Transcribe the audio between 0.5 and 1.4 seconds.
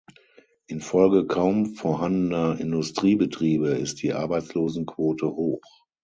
Infolge